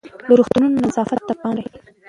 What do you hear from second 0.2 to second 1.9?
د روغتونونو نظافت ته پام وکړئ.